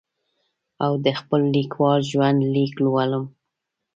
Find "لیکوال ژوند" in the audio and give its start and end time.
1.55-2.39